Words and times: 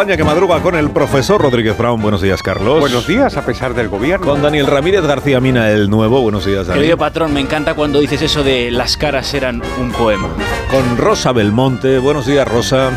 España 0.00 0.16
que 0.16 0.24
madruga 0.24 0.60
con 0.62 0.74
el 0.76 0.88
profesor 0.92 1.42
Rodríguez 1.42 1.76
Brown. 1.76 2.00
Buenos 2.00 2.22
días, 2.22 2.42
Carlos. 2.42 2.80
Buenos 2.80 3.06
días, 3.06 3.36
a 3.36 3.44
pesar 3.44 3.74
del 3.74 3.88
gobierno. 3.88 4.24
Con 4.26 4.40
Daniel 4.40 4.66
Ramírez 4.66 5.02
García 5.04 5.40
Mina, 5.40 5.70
el 5.70 5.90
nuevo. 5.90 6.22
Buenos 6.22 6.46
días, 6.46 6.66
Daniel. 6.68 6.84
Querido 6.84 6.96
patrón, 6.96 7.34
me 7.34 7.40
encanta 7.40 7.74
cuando 7.74 8.00
dices 8.00 8.22
eso 8.22 8.42
de 8.42 8.70
las 8.70 8.96
caras 8.96 9.34
eran 9.34 9.60
un 9.78 9.92
poema. 9.92 10.28
Con 10.70 10.96
Rosa 10.96 11.32
Belmonte. 11.32 11.98
Buenos 11.98 12.24
días, 12.24 12.48
Rosa. 12.48 12.92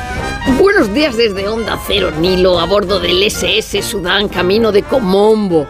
Buenos 0.57 0.93
días 0.93 1.17
desde 1.17 1.49
Onda 1.49 1.77
Cero 1.85 2.09
Nilo, 2.17 2.57
a 2.57 2.63
bordo 2.65 3.01
del 3.01 3.21
SS 3.21 3.81
Sudán, 3.81 4.29
camino 4.29 4.71
de 4.71 4.83
Comombo. 4.83 5.67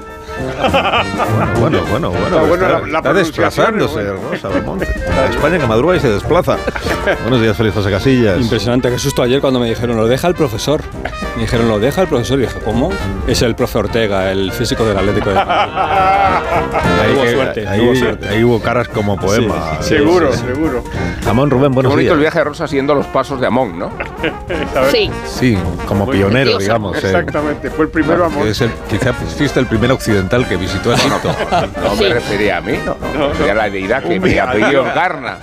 Bueno, 1.59 1.81
bueno, 1.89 2.11
bueno. 2.11 2.11
bueno, 2.11 2.25
Está 2.27 2.41
buena 2.41 2.65
está, 2.65 2.67
la- 2.79 2.79
la 2.79 2.97
está 2.99 3.01
pronunciación, 3.01 3.15
desplazándose, 3.77 4.03
¿no? 4.03 4.29
Rosa 4.31 4.47
Belmonte. 4.49 4.87
España 5.31 5.57
que 5.57 5.65
madruga 5.67 5.95
y 5.95 5.99
se 5.99 6.09
desplaza. 6.09 6.57
Buenos 7.23 7.41
días, 7.41 7.57
Feliz 7.57 7.73
José 7.73 7.89
Casillas. 7.89 8.39
Impresionante, 8.39 8.89
qué 8.91 8.99
susto 8.99 9.23
ayer 9.23 9.41
cuando 9.41 9.59
me 9.59 9.67
dijeron, 9.69 9.97
lo 9.97 10.05
deja 10.07 10.27
el 10.27 10.35
profesor. 10.35 10.81
Me 11.35 11.41
dijeron, 11.43 11.67
lo 11.67 11.79
deja 11.79 12.01
el 12.01 12.07
profesor. 12.07 12.37
Y 12.39 12.43
dije, 12.43 12.59
¿cómo? 12.63 12.91
Es 13.27 13.41
el 13.41 13.55
profe 13.55 13.79
Ortega, 13.79 14.31
el 14.31 14.51
físico 14.51 14.85
del 14.85 14.97
Atlético 14.97 15.29
de 15.31 15.35
Madrid. 15.35 15.73
Ahí, 17.03 17.13
Hubo 17.15 17.27
suerte, 17.27 17.67
ahí- 17.67 17.81
hubo 17.81 17.95
suerte. 17.95 18.27
ahí 18.29 18.43
hubo 18.43 18.61
caras 18.61 18.87
como 18.87 19.17
poema. 19.17 19.77
Sí, 19.81 19.89
seguro, 19.89 20.31
seguro. 20.33 20.83
Jamón 21.23 21.49
Rubén, 21.49 21.71
Qué 21.71 21.75
buenos 21.75 21.91
bonito 21.91 22.01
días. 22.05 22.13
el 22.13 22.19
viaje 22.19 22.37
de 22.39 22.43
Rosa 22.45 22.67
siguiendo 22.67 22.95
los 22.95 23.05
pasos 23.07 23.39
de 23.41 23.47
Amón, 23.47 23.77
¿no? 23.77 23.91
Sí, 24.91 25.09
Sí, 25.25 25.57
como 25.87 26.09
pionero, 26.09 26.57
digamos. 26.57 26.95
eh. 27.03 27.07
Exactamente, 27.07 27.69
fue 27.71 27.85
el 27.85 27.91
primero 27.91 28.25
amor. 28.25 28.47
Es 28.47 28.61
el, 28.61 28.71
quizá 28.89 29.11
fuiste 29.13 29.59
el 29.59 29.65
primer 29.67 29.91
occidental 29.91 30.47
que 30.47 30.55
visitó 30.55 30.93
Egipto. 30.93 31.35
No 31.83 31.95
me 31.95 32.09
refería 32.13 32.57
a 32.57 32.61
mí, 32.61 32.73
no, 32.85 32.95
no, 33.13 33.19
me 33.19 33.27
refería 33.29 33.51
a 33.51 33.55
la 33.55 33.69
deidad 33.69 34.03
que 34.03 34.19
me 34.19 34.39
ha 34.39 34.51
pedido 34.51 34.85
encarna. 34.87 35.37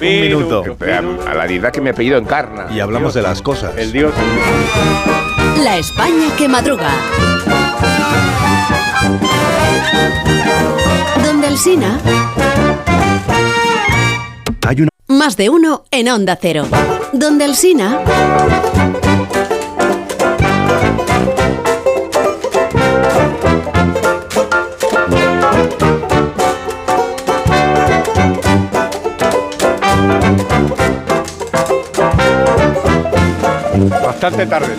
Un 0.00 0.20
minuto. 0.20 0.64
A 1.28 1.34
la 1.34 1.46
deidad 1.46 1.70
que 1.72 1.80
me 1.80 1.90
ha 1.90 1.94
pedido 1.94 2.18
encarna. 2.18 2.66
Y 2.70 2.80
hablamos 2.80 3.14
de 3.14 3.22
las 3.22 3.42
cosas. 3.42 3.76
El 3.76 3.92
dios. 3.92 4.12
La 5.62 5.78
España 5.78 6.34
que 6.36 6.48
madruga. 6.48 6.90
Donde 11.24 11.48
el 11.48 11.58
Sina. 11.58 11.98
Hay 14.66 14.82
una 14.82 14.90
Más 15.08 15.36
de 15.36 15.48
uno 15.48 15.84
en 15.90 16.08
Onda 16.08 16.38
Cero. 16.40 16.66
Donde 17.12 17.44
el 17.46 17.56
Sina. 17.56 18.00
Bastante 34.26 34.50
tarde. 34.50 34.74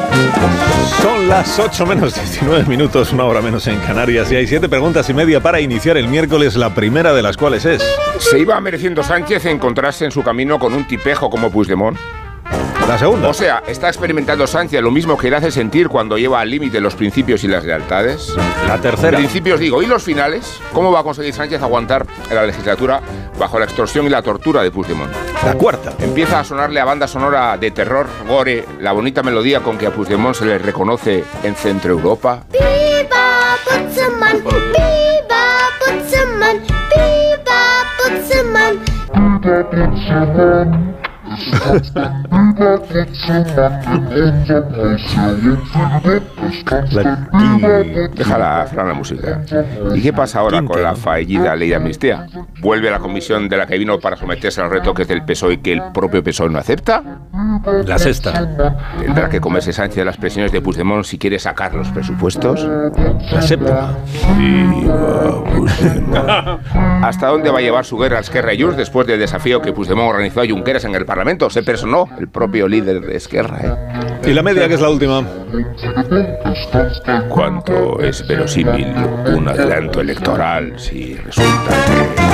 Son 1.01 1.29
las 1.29 1.57
8 1.57 1.85
menos 1.85 2.13
19 2.13 2.65
minutos, 2.65 3.13
una 3.13 3.23
hora 3.23 3.41
menos 3.41 3.65
en 3.67 3.79
Canarias. 3.79 4.29
Y 4.29 4.35
hay 4.35 4.45
siete 4.45 4.67
preguntas 4.67 5.09
y 5.09 5.13
media 5.13 5.39
para 5.39 5.61
iniciar 5.61 5.95
el 5.95 6.09
miércoles, 6.09 6.57
la 6.57 6.75
primera 6.75 7.13
de 7.13 7.21
las 7.21 7.37
cuales 7.37 7.63
es. 7.63 7.81
¿Se 8.19 8.39
iba 8.39 8.59
mereciendo 8.59 9.03
Sánchez 9.03 9.45
encontrarse 9.45 10.03
en 10.03 10.11
su 10.11 10.21
camino 10.21 10.59
con 10.59 10.73
un 10.73 10.85
tipejo 10.85 11.29
como 11.29 11.49
Puigdemont? 11.49 11.97
La 12.87 12.97
segunda. 12.97 13.27
O 13.27 13.33
sea, 13.33 13.63
¿está 13.67 13.89
experimentando 13.89 14.47
Sánchez 14.47 14.81
lo 14.81 14.91
mismo 14.91 15.17
que 15.17 15.29
le 15.29 15.35
hace 15.35 15.51
sentir 15.51 15.89
cuando 15.89 16.17
lleva 16.17 16.39
al 16.39 16.49
límite 16.49 16.79
los 16.79 16.95
principios 16.95 17.43
y 17.43 17.49
las 17.49 17.65
lealtades? 17.65 18.33
La 18.65 18.79
tercera. 18.79 19.17
Principios 19.17 19.59
digo, 19.59 19.81
¿y 19.83 19.87
los 19.87 20.03
finales? 20.03 20.61
¿Cómo 20.71 20.89
va 20.89 21.01
a 21.01 21.03
conseguir 21.03 21.33
Sánchez 21.33 21.61
aguantar 21.61 22.05
en 22.29 22.35
la 22.35 22.45
legislatura 22.45 23.01
bajo 23.37 23.59
la 23.59 23.65
extorsión 23.65 24.05
y 24.05 24.09
la 24.09 24.21
tortura 24.21 24.63
de 24.63 24.71
Puigdemont? 24.71 25.11
La 25.43 25.55
cuarta. 25.55 25.95
Empieza 25.99 26.39
a 26.39 26.45
sonarle 26.45 26.79
a 26.79 26.85
banda 26.85 27.09
sonora 27.09 27.57
de 27.57 27.71
terror, 27.71 28.07
gore, 28.25 28.63
la 28.79 28.93
bonita 28.93 29.21
melodía 29.21 29.59
con 29.59 29.77
que 29.77 29.87
a 29.87 29.91
Puigdemont 29.91 30.35
se 30.35 30.45
le 30.45 30.57
reconoce 30.57 31.25
en 31.43 31.55
Centro 31.55 31.91
Europa. 31.91 32.45
Viva 32.53 33.57
Putzemann, 33.65 34.37
viva 34.45 35.43
Putzemann, 35.85 36.61
viva 36.95 37.85
Putzemann. 39.67 40.96
La 46.91 47.27
quinta. 47.31 47.67
Déjala, 48.15 48.65
Fran, 48.67 48.87
la 48.87 48.93
música. 48.93 49.41
¿Y 49.95 50.01
qué 50.01 50.13
pasa 50.13 50.39
ahora 50.39 50.61
con 50.63 50.81
la 50.81 50.95
fallida 50.95 51.55
ley 51.55 51.69
de 51.69 51.75
amnistía? 51.75 52.27
¿Vuelve 52.61 52.89
a 52.89 52.91
la 52.91 52.99
comisión 52.99 53.49
de 53.49 53.57
la 53.57 53.65
que 53.65 53.77
vino 53.77 53.99
para 53.99 54.17
someterse 54.17 54.61
al 54.61 54.69
reto 54.69 54.93
que 54.93 55.03
es 55.03 55.07
del 55.07 55.23
PSOE 55.23 55.53
y 55.53 55.57
que 55.57 55.73
el 55.73 55.81
propio 55.93 56.23
PSOE 56.23 56.49
no 56.49 56.59
acepta? 56.59 57.03
La 57.85 57.97
sexta. 57.97 58.33
¿Tendrá 58.99 59.29
que 59.29 59.39
comerse 59.39 59.73
Sánchez 59.73 60.05
las 60.05 60.17
presiones 60.17 60.51
de 60.51 60.61
Puigdemont 60.61 61.03
si 61.03 61.17
quiere 61.17 61.39
sacar 61.39 61.73
los 61.73 61.87
presupuestos? 61.89 62.67
La 63.31 63.41
séptima. 63.41 63.95
¿Hasta 67.03 67.27
dónde 67.27 67.49
va 67.49 67.59
a 67.59 67.61
llevar 67.61 67.85
su 67.85 67.97
guerra 67.97 68.19
Esquerra 68.19 68.53
y 68.53 68.61
Junts 68.61 68.77
después 68.77 69.07
del 69.07 69.19
desafío 69.19 69.61
que 69.61 69.73
Puigdemont 69.73 70.09
organizó 70.09 70.41
a 70.41 70.47
Junqueras 70.47 70.85
en 70.85 70.95
el 70.95 71.05
Parlamento? 71.05 71.26
Se 71.49 71.61
personó 71.61 72.07
el 72.17 72.29
propio 72.29 72.69
líder 72.69 73.01
de 73.01 73.17
Esquerra. 73.17 73.59
¿eh? 73.61 74.29
Y 74.29 74.33
la 74.33 74.41
media, 74.41 74.65
que 74.69 74.75
es 74.75 74.81
la 74.81 74.89
última. 74.89 75.27
¿Cuánto 77.27 77.99
es 77.99 78.25
verosímil 78.25 78.87
un 79.35 79.49
adelanto 79.49 79.99
electoral 79.99 80.79
si 80.79 81.15
resulta 81.15 81.69
que... 81.85 82.27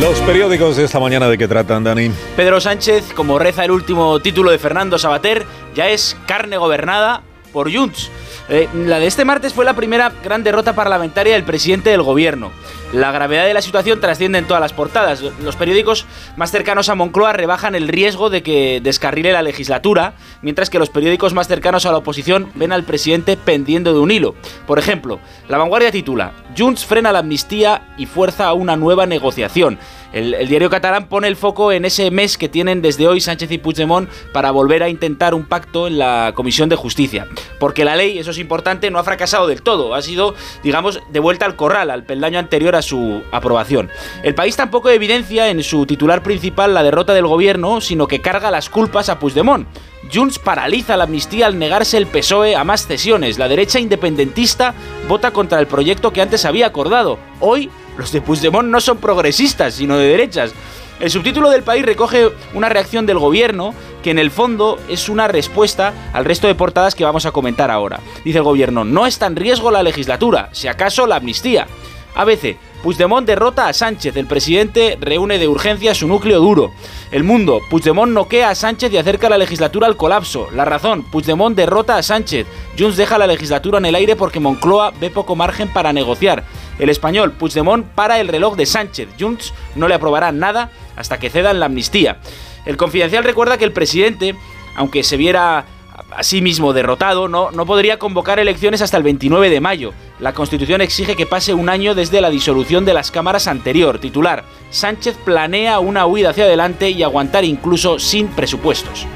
Los 0.00 0.18
periódicos 0.20 0.78
de 0.78 0.84
esta 0.84 0.98
mañana, 0.98 1.28
¿de 1.28 1.36
qué 1.36 1.46
tratan, 1.46 1.84
Dani? 1.84 2.10
Pedro 2.34 2.58
Sánchez, 2.62 3.12
como 3.14 3.38
reza 3.38 3.66
el 3.66 3.70
último 3.70 4.18
título 4.20 4.50
de 4.50 4.58
Fernando 4.58 4.98
Sabater, 4.98 5.44
ya 5.74 5.90
es 5.90 6.16
carne 6.26 6.56
gobernada 6.56 7.22
por 7.54 7.72
Junts. 7.72 8.10
Eh, 8.50 8.68
la 8.74 8.98
de 8.98 9.06
este 9.06 9.24
martes 9.24 9.54
fue 9.54 9.64
la 9.64 9.72
primera 9.72 10.12
gran 10.22 10.44
derrota 10.44 10.74
parlamentaria 10.74 11.32
del 11.32 11.44
presidente 11.44 11.88
del 11.88 12.02
gobierno. 12.02 12.52
La 12.92 13.10
gravedad 13.10 13.46
de 13.46 13.54
la 13.54 13.62
situación 13.62 14.00
trasciende 14.00 14.38
en 14.38 14.46
todas 14.46 14.60
las 14.60 14.72
portadas. 14.72 15.22
Los 15.42 15.56
periódicos 15.56 16.04
más 16.36 16.50
cercanos 16.50 16.88
a 16.88 16.94
Moncloa 16.94 17.32
rebajan 17.32 17.74
el 17.74 17.88
riesgo 17.88 18.28
de 18.28 18.42
que 18.42 18.80
descarrile 18.82 19.32
la 19.32 19.42
legislatura, 19.42 20.14
mientras 20.42 20.68
que 20.68 20.78
los 20.78 20.90
periódicos 20.90 21.32
más 21.32 21.48
cercanos 21.48 21.86
a 21.86 21.92
la 21.92 21.98
oposición 21.98 22.50
ven 22.54 22.72
al 22.72 22.84
presidente 22.84 23.36
pendiendo 23.36 23.94
de 23.94 24.00
un 24.00 24.10
hilo. 24.10 24.34
Por 24.66 24.78
ejemplo, 24.78 25.20
La 25.48 25.58
Vanguardia 25.58 25.90
titula 25.90 26.32
Junts 26.56 26.84
frena 26.84 27.12
la 27.12 27.20
amnistía 27.20 27.94
y 27.96 28.06
fuerza 28.06 28.46
a 28.46 28.54
una 28.54 28.76
nueva 28.76 29.06
negociación. 29.06 29.78
El, 30.14 30.46
diario 30.46 30.70
catalán 30.70 31.08
pone 31.08 31.26
el 31.26 31.34
foco 31.34 31.72
en 31.72 31.84
ese 31.84 32.12
mes 32.12 32.38
que 32.38 32.48
tienen 32.48 32.80
desde 32.80 33.08
hoy 33.08 33.20
Sánchez 33.20 33.50
y 33.50 33.58
Puigdemont 33.58 34.08
para 34.32 34.52
volver 34.52 34.84
a 34.84 34.88
intentar 34.88 35.34
un 35.34 35.44
pacto 35.44 35.88
en 35.88 35.98
la 35.98 36.32
Comisión 36.36 36.68
de 36.68 36.76
Justicia. 36.76 37.26
Porque 37.58 37.84
la 37.84 37.96
ley, 37.96 38.16
eso 38.20 38.30
es 38.30 38.38
importante, 38.38 38.92
no 38.92 39.00
ha 39.00 39.04
fracasado 39.04 39.48
del 39.48 39.62
todo. 39.62 39.92
Ha 39.92 40.02
sido, 40.02 40.36
digamos, 40.62 41.00
de 41.10 41.18
vuelta 41.18 41.46
al 41.46 41.56
corral, 41.56 41.90
al 41.90 42.04
peldaño 42.04 42.38
anterior 42.38 42.76
a 42.76 42.82
su 42.82 43.22
aprobación. 43.32 43.90
El 44.22 44.36
país 44.36 44.54
tampoco 44.54 44.88
evidencia 44.88 45.50
en 45.50 45.64
su 45.64 45.84
titular 45.84 46.22
principal 46.22 46.74
la 46.74 46.84
derrota 46.84 47.12
del 47.12 47.26
gobierno, 47.26 47.80
sino 47.80 48.06
que 48.06 48.22
carga 48.22 48.52
las 48.52 48.70
culpas 48.70 49.08
a 49.08 49.18
Puigdemont. 49.18 49.66
Junts 50.12 50.38
paraliza 50.38 50.96
la 50.96 51.04
amnistía 51.04 51.46
al 51.46 51.58
negarse 51.58 51.96
el 51.96 52.06
PSOE 52.06 52.54
a 52.54 52.62
más 52.62 52.86
cesiones. 52.86 53.38
La 53.38 53.48
derecha 53.48 53.80
independentista 53.80 54.74
vota 55.08 55.32
contra 55.32 55.58
el 55.58 55.66
proyecto 55.66 56.12
que 56.12 56.22
antes 56.22 56.44
había 56.44 56.66
acordado. 56.66 57.18
Hoy, 57.40 57.68
los 57.96 58.12
de 58.12 58.20
Puigdemont 58.20 58.68
no 58.68 58.80
son 58.80 58.98
progresistas, 58.98 59.74
sino 59.74 59.96
de 59.96 60.08
derechas. 60.08 60.52
El 61.00 61.10
subtítulo 61.10 61.50
del 61.50 61.62
país 61.62 61.84
recoge 61.84 62.30
una 62.54 62.68
reacción 62.68 63.04
del 63.04 63.18
gobierno 63.18 63.74
que 64.02 64.10
en 64.10 64.18
el 64.18 64.30
fondo 64.30 64.78
es 64.88 65.08
una 65.08 65.26
respuesta 65.26 65.92
al 66.12 66.24
resto 66.24 66.46
de 66.46 66.54
portadas 66.54 66.94
que 66.94 67.04
vamos 67.04 67.26
a 67.26 67.32
comentar 67.32 67.70
ahora. 67.70 68.00
Dice 68.24 68.38
el 68.38 68.44
gobierno, 68.44 68.84
no 68.84 69.06
está 69.06 69.26
en 69.26 69.36
riesgo 69.36 69.70
la 69.70 69.82
legislatura, 69.82 70.50
si 70.52 70.68
acaso 70.68 71.06
la 71.06 71.16
amnistía. 71.16 71.66
ABC, 72.14 72.56
Puigdemont 72.84 73.26
derrota 73.26 73.66
a 73.66 73.72
Sánchez. 73.72 74.14
El 74.16 74.26
presidente 74.26 74.98
reúne 75.00 75.38
de 75.38 75.48
urgencia 75.48 75.94
su 75.94 76.06
núcleo 76.06 76.38
duro. 76.38 76.70
El 77.10 77.24
mundo. 77.24 77.60
Puigdemont 77.70 78.12
noquea 78.12 78.50
a 78.50 78.54
Sánchez 78.54 78.92
y 78.92 78.98
acerca 78.98 79.30
la 79.30 79.38
legislatura 79.38 79.86
al 79.86 79.96
colapso. 79.96 80.48
La 80.54 80.66
razón. 80.66 81.02
Puigdemont 81.02 81.56
derrota 81.56 81.96
a 81.96 82.02
Sánchez. 82.02 82.46
Junts 82.78 82.98
deja 82.98 83.16
la 83.16 83.26
legislatura 83.26 83.78
en 83.78 83.86
el 83.86 83.94
aire 83.94 84.16
porque 84.16 84.38
Moncloa 84.38 84.92
ve 85.00 85.08
poco 85.08 85.34
margen 85.34 85.72
para 85.72 85.94
negociar. 85.94 86.44
El 86.78 86.88
español. 86.88 87.32
Puigdemont 87.32 87.86
para 87.86 88.20
el 88.20 88.28
reloj 88.28 88.56
de 88.56 88.66
Sánchez. 88.66 89.08
Junts 89.18 89.54
no 89.74 89.88
le 89.88 89.94
aprobará 89.94 90.32
nada 90.32 90.70
hasta 90.96 91.18
que 91.18 91.30
cedan 91.30 91.60
la 91.60 91.66
amnistía. 91.66 92.18
El 92.66 92.76
confidencial 92.76 93.24
recuerda 93.24 93.58
que 93.58 93.64
el 93.64 93.72
presidente, 93.72 94.34
aunque 94.76 95.02
se 95.02 95.16
viera 95.16 95.66
a 96.10 96.22
sí 96.22 96.42
mismo 96.42 96.72
derrotado, 96.72 97.28
no, 97.28 97.50
no 97.50 97.66
podría 97.66 97.98
convocar 97.98 98.38
elecciones 98.38 98.82
hasta 98.82 98.96
el 98.96 99.02
29 99.02 99.50
de 99.50 99.60
mayo. 99.60 99.92
La 100.18 100.32
Constitución 100.32 100.80
exige 100.80 101.16
que 101.16 101.26
pase 101.26 101.54
un 101.54 101.68
año 101.68 101.94
desde 101.94 102.20
la 102.20 102.30
disolución 102.30 102.84
de 102.84 102.94
las 102.94 103.10
cámaras 103.10 103.46
anterior. 103.46 103.98
Titular, 103.98 104.44
Sánchez 104.70 105.16
planea 105.24 105.78
una 105.78 106.06
huida 106.06 106.30
hacia 106.30 106.44
adelante 106.44 106.90
y 106.90 107.02
aguantar 107.02 107.44
incluso 107.44 107.98
sin 107.98 108.28
presupuestos. 108.28 109.06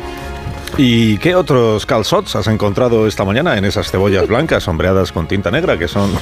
¿Y 0.77 1.19
qué 1.19 1.35
otros 1.35 1.87
calzots 1.87 2.37
has 2.37 2.47
encontrado 2.47 3.07
esta 3.07 3.25
mañana 3.25 3.57
en 3.57 3.65
esas 3.65 3.91
cebollas 3.91 4.29
blancas 4.29 4.65
sombreadas 4.65 5.13
con 5.13 5.27
tinta 5.27 5.51
negra 5.51 5.79
que 5.79 5.89
son... 5.89 6.13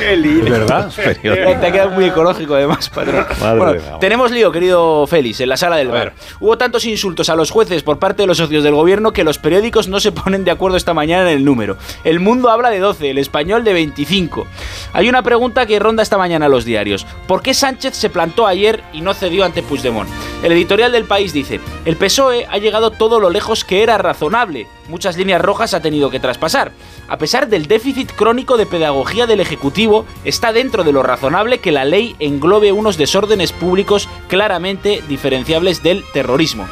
Qué 0.00 0.16
lindo. 0.16 0.50
¿Verdad? 0.50 0.90
Te 0.94 1.66
ha 1.66 1.72
quedado 1.72 1.90
muy 1.90 2.06
ecológico 2.06 2.54
además, 2.54 2.88
patrón. 2.88 3.26
Bueno, 3.38 3.98
tenemos 4.00 4.30
lío, 4.30 4.50
querido 4.50 5.06
Félix, 5.06 5.40
en 5.40 5.48
la 5.48 5.56
sala 5.56 5.76
del 5.76 5.88
bar. 5.88 6.14
Hubo 6.40 6.56
tantos 6.56 6.84
insultos 6.84 7.28
a 7.28 7.36
los 7.36 7.50
jueces 7.50 7.82
por 7.82 7.98
parte 7.98 8.22
de 8.22 8.26
los 8.26 8.38
socios 8.38 8.64
del 8.64 8.74
gobierno 8.74 9.12
que 9.12 9.24
los 9.24 9.38
periódicos 9.38 9.88
no 9.88 10.00
se 10.00 10.12
ponen 10.12 10.44
de 10.44 10.50
acuerdo 10.50 10.76
esta 10.76 10.94
mañana 10.94 11.30
en 11.30 11.38
el 11.38 11.44
número. 11.44 11.76
El 12.04 12.20
Mundo 12.20 12.50
habla 12.50 12.70
de 12.70 12.78
12, 12.78 13.10
el 13.10 13.18
Español 13.18 13.64
de 13.64 13.72
25. 13.74 14.46
Hay 14.92 15.08
una 15.08 15.22
pregunta 15.22 15.66
que 15.66 15.78
ronda 15.78 16.02
esta 16.02 16.18
mañana 16.18 16.46
a 16.46 16.48
los 16.48 16.64
diarios. 16.64 17.06
¿Por 17.26 17.42
qué 17.42 17.54
Sánchez 17.54 17.94
se 17.94 18.10
plantó 18.10 18.46
ayer 18.46 18.82
y 18.92 19.02
no 19.02 19.14
cedió 19.14 19.44
ante 19.44 19.62
Puigdemont? 19.62 20.08
El 20.42 20.52
editorial 20.52 20.92
del 20.92 21.04
país 21.04 21.32
dice, 21.32 21.60
el 21.84 21.96
PSOE 21.96 22.46
ha 22.50 22.58
llegado 22.58 22.90
todo 22.90 23.20
lo 23.20 23.30
lejos 23.30 23.64
que 23.64 23.82
era 23.82 23.98
razonable. 23.98 24.66
Muchas 24.90 25.16
líneas 25.16 25.40
rojas 25.40 25.72
ha 25.72 25.80
tenido 25.80 26.10
que 26.10 26.18
traspasar. 26.18 26.72
A 27.06 27.16
pesar 27.16 27.48
del 27.48 27.66
déficit 27.66 28.10
crónico 28.10 28.56
de 28.56 28.66
pedagogía 28.66 29.28
del 29.28 29.38
Ejecutivo, 29.38 30.04
está 30.24 30.52
dentro 30.52 30.82
de 30.82 30.92
lo 30.92 31.04
razonable 31.04 31.58
que 31.58 31.70
la 31.70 31.84
ley 31.84 32.16
englobe 32.18 32.72
unos 32.72 32.98
desórdenes 32.98 33.52
públicos 33.52 34.08
claramente 34.26 35.00
diferenciables 35.08 35.84
del 35.84 36.02
terrorismo. 36.12 36.66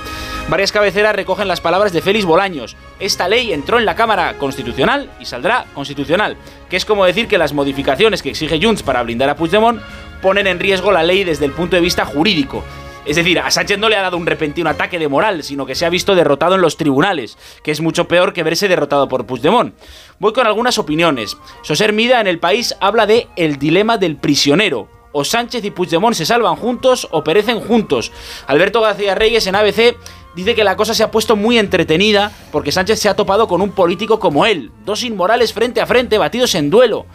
Varias 0.48 0.72
cabeceras 0.72 1.14
recogen 1.14 1.46
las 1.46 1.60
palabras 1.60 1.92
de 1.92 2.02
Félix 2.02 2.24
Bolaños. 2.24 2.74
Esta 2.98 3.28
ley 3.28 3.52
entró 3.52 3.78
en 3.78 3.86
la 3.86 3.94
Cámara 3.94 4.36
Constitucional 4.36 5.12
y 5.20 5.24
saldrá 5.24 5.66
constitucional, 5.72 6.36
que 6.68 6.76
es 6.76 6.84
como 6.84 7.04
decir 7.04 7.28
que 7.28 7.38
las 7.38 7.52
modificaciones 7.52 8.20
que 8.20 8.30
exige 8.30 8.58
Junts 8.60 8.82
para 8.82 9.04
blindar 9.04 9.28
a 9.28 9.36
Puigdemont 9.36 9.80
ponen 10.20 10.48
en 10.48 10.58
riesgo 10.58 10.90
la 10.90 11.04
ley 11.04 11.22
desde 11.22 11.44
el 11.44 11.52
punto 11.52 11.76
de 11.76 11.82
vista 11.82 12.04
jurídico. 12.04 12.64
Es 13.08 13.16
decir, 13.16 13.38
a 13.40 13.50
Sánchez 13.50 13.78
no 13.78 13.88
le 13.88 13.96
ha 13.96 14.02
dado 14.02 14.18
un 14.18 14.26
repentino 14.26 14.68
ataque 14.68 14.98
de 14.98 15.08
moral, 15.08 15.42
sino 15.42 15.64
que 15.64 15.74
se 15.74 15.86
ha 15.86 15.88
visto 15.88 16.14
derrotado 16.14 16.56
en 16.56 16.60
los 16.60 16.76
tribunales, 16.76 17.38
que 17.62 17.70
es 17.70 17.80
mucho 17.80 18.06
peor 18.06 18.34
que 18.34 18.42
verse 18.42 18.68
derrotado 18.68 19.08
por 19.08 19.24
Puigdemont. 19.24 19.74
Voy 20.18 20.34
con 20.34 20.46
algunas 20.46 20.76
opiniones. 20.76 21.38
Soser 21.62 21.94
Mida 21.94 22.20
en 22.20 22.26
El 22.26 22.38
País 22.38 22.76
habla 22.82 23.06
de 23.06 23.26
el 23.36 23.58
dilema 23.58 23.96
del 23.96 24.16
prisionero. 24.16 24.90
O 25.12 25.24
Sánchez 25.24 25.64
y 25.64 25.70
Puigdemont 25.70 26.14
se 26.14 26.26
salvan 26.26 26.56
juntos 26.56 27.08
o 27.10 27.24
perecen 27.24 27.60
juntos. 27.60 28.12
Alberto 28.46 28.82
García 28.82 29.14
Reyes 29.14 29.46
en 29.46 29.54
ABC 29.54 29.96
dice 30.36 30.54
que 30.54 30.62
la 30.62 30.76
cosa 30.76 30.92
se 30.92 31.02
ha 31.02 31.10
puesto 31.10 31.34
muy 31.34 31.58
entretenida 31.58 32.30
porque 32.52 32.72
Sánchez 32.72 33.00
se 33.00 33.08
ha 33.08 33.16
topado 33.16 33.48
con 33.48 33.62
un 33.62 33.70
político 33.70 34.20
como 34.20 34.44
él. 34.44 34.70
Dos 34.84 35.02
inmorales 35.02 35.54
frente 35.54 35.80
a 35.80 35.86
frente, 35.86 36.18
batidos 36.18 36.54
en 36.54 36.68
duelo. 36.68 37.06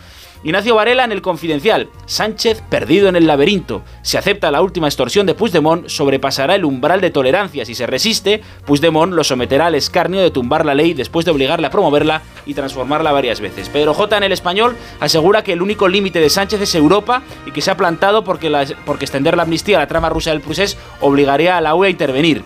Ignacio 0.45 0.75
Varela 0.75 1.05
en 1.05 1.13
el 1.13 1.21
Confidencial. 1.21 1.87
Sánchez 2.05 2.61
perdido 2.69 3.07
en 3.07 3.15
el 3.15 3.27
laberinto. 3.27 3.81
Si 4.01 4.17
acepta 4.17 4.51
la 4.51 4.61
última 4.61 4.87
extorsión 4.87 5.25
de 5.25 5.35
Puigdemont, 5.35 5.87
sobrepasará 5.87 6.55
el 6.55 6.65
umbral 6.65 6.99
de 6.99 7.11
tolerancia. 7.11 7.63
Si 7.63 7.75
se 7.75 7.87
resiste, 7.87 8.41
Puigdemont 8.65 9.13
lo 9.13 9.23
someterá 9.23 9.67
al 9.67 9.75
escarnio 9.75 10.19
de 10.19 10.31
tumbar 10.31 10.65
la 10.65 10.75
ley 10.75 10.93
después 10.93 11.25
de 11.25 11.31
obligarle 11.31 11.67
a 11.67 11.71
promoverla 11.71 12.23
y 12.45 12.55
transformarla 12.55 13.13
varias 13.13 13.39
veces. 13.39 13.69
Pedro 13.69 13.93
J. 13.93 14.17
en 14.17 14.23
el 14.23 14.33
Español 14.33 14.75
asegura 14.99 15.45
que 15.45 15.53
el 15.53 15.61
único 15.61 15.87
límite 15.87 16.19
de 16.19 16.29
Sánchez 16.29 16.59
es 16.59 16.75
Europa 16.75 17.23
y 17.45 17.51
que 17.51 17.61
se 17.61 17.71
ha 17.71 17.77
plantado 17.77 18.25
porque, 18.25 18.75
porque 18.85 19.05
extender 19.05 19.37
la 19.37 19.43
amnistía 19.43 19.77
a 19.77 19.81
la 19.81 19.87
trama 19.87 20.09
rusa 20.09 20.31
del 20.31 20.41
procés 20.41 20.77
obligaría 20.99 21.57
a 21.57 21.61
la 21.61 21.73
UE 21.73 21.87
a 21.87 21.91
intervenir. 21.91 22.43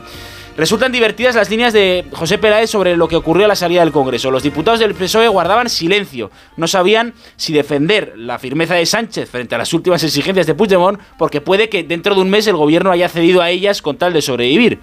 Resultan 0.57 0.91
divertidas 0.91 1.35
las 1.35 1.51
líneas 1.51 1.71
de 1.71 2.03
José 2.11 2.39
Peláez 2.39 2.71
sobre 2.71 2.97
lo 2.97 3.07
que 3.07 3.15
ocurrió 3.15 3.45
a 3.45 3.47
la 3.47 3.55
salida 3.55 3.81
del 3.81 3.91
Congreso. 3.91 4.31
Los 4.31 4.41
diputados 4.41 4.79
del 4.79 4.95
PSOE 4.95 5.27
guardaban 5.27 5.69
silencio. 5.69 6.31
No 6.55 6.67
sabían 6.67 7.13
si 7.35 7.53
defender 7.53 8.13
la 8.17 8.39
firmeza 8.39 8.73
de 8.73 8.87
Sánchez 8.87 9.29
frente 9.29 9.53
a 9.53 9.59
las 9.59 9.71
últimas 9.73 10.03
exigencias 10.03 10.47
de 10.47 10.55
Puigdemont, 10.55 10.99
porque 11.19 11.41
puede 11.41 11.69
que 11.69 11.83
dentro 11.83 12.15
de 12.15 12.21
un 12.21 12.31
mes 12.31 12.47
el 12.47 12.55
gobierno 12.55 12.89
haya 12.91 13.07
cedido 13.07 13.43
a 13.43 13.51
ellas 13.51 13.83
con 13.83 13.97
tal 13.97 14.13
de 14.13 14.21
sobrevivir. 14.23 14.79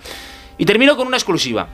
Y 0.59 0.65
termino 0.65 0.97
con 0.97 1.09
una 1.09 1.17
exclusiva. 1.17 1.67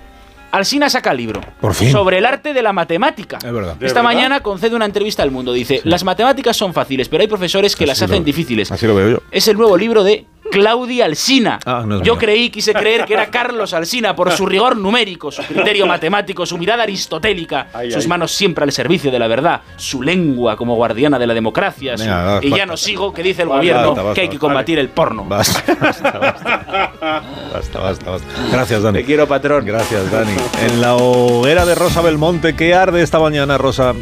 Alsina 0.50 0.90
saca 0.90 1.14
libro 1.14 1.40
Por 1.60 1.74
fin. 1.74 1.92
sobre 1.92 2.18
el 2.18 2.26
arte 2.26 2.52
de 2.54 2.62
la 2.62 2.72
matemática. 2.72 3.36
Es 3.44 3.52
verdad. 3.52 3.76
Esta 3.80 4.02
mañana 4.02 4.40
concede 4.40 4.74
una 4.74 4.86
entrevista 4.86 5.22
al 5.22 5.30
mundo. 5.30 5.52
Dice, 5.52 5.80
las 5.84 6.02
matemáticas 6.02 6.56
son 6.56 6.72
fáciles, 6.74 7.08
pero 7.08 7.20
hay 7.20 7.28
profesores 7.28 7.76
que 7.76 7.86
las 7.86 8.00
hacen 8.02 8.18
lo- 8.20 8.24
difíciles. 8.24 8.72
Así 8.72 8.84
lo 8.86 8.94
veo 8.96 9.10
yo. 9.10 9.18
Es 9.30 9.46
el 9.46 9.56
nuevo 9.56 9.76
libro 9.76 10.02
de 10.02 10.24
Claudia 10.50 11.04
Alsina. 11.06 11.58
Ah, 11.64 11.84
no 11.86 12.02
Yo 12.02 12.18
creí, 12.18 12.50
quise 12.50 12.72
creer 12.72 13.04
que 13.04 13.14
era 13.14 13.26
Carlos 13.30 13.72
Alsina 13.72 14.14
por 14.16 14.30
su 14.32 14.46
rigor 14.46 14.76
numérico, 14.76 15.30
su 15.30 15.42
criterio 15.42 15.86
matemático, 15.86 16.44
su 16.46 16.58
mirada 16.58 16.82
aristotélica, 16.82 17.68
Ay, 17.72 17.90
sus 17.92 18.04
ay. 18.04 18.08
manos 18.08 18.32
siempre 18.32 18.64
al 18.64 18.72
servicio 18.72 19.10
de 19.10 19.18
la 19.18 19.28
verdad, 19.28 19.60
su 19.76 20.02
lengua 20.02 20.56
como 20.56 20.74
guardiana 20.76 21.18
de 21.18 21.26
la 21.26 21.34
democracia. 21.34 21.96
su- 21.96 22.04
y 22.42 22.50
ya 22.50 22.66
no 22.66 22.76
sigo 22.76 23.12
que 23.12 23.22
dice 23.22 23.42
el 23.42 23.48
Basta, 23.48 23.58
gobierno 23.60 23.86
basta, 23.88 24.02
basta, 24.02 24.14
que 24.14 24.20
hay 24.22 24.28
que 24.28 24.38
combatir 24.38 24.78
el 24.78 24.88
porno. 24.88 25.24
Basta, 25.24 25.62
basta, 25.80 26.10
basta. 26.18 27.22
Basta, 27.52 27.78
basta, 27.80 28.10
basta. 28.10 28.26
Gracias, 28.52 28.82
Dani. 28.82 28.98
Te 28.98 29.04
quiero, 29.04 29.26
patrón. 29.26 29.64
Gracias, 29.64 30.10
Dani. 30.10 30.32
En 30.64 30.80
la 30.80 30.96
hoguera 30.96 31.64
de 31.66 31.74
Rosa 31.74 32.00
Belmonte, 32.00 32.54
¿qué 32.54 32.74
arde 32.74 33.02
esta 33.02 33.18
mañana, 33.18 33.58
Rosa? 33.58 33.94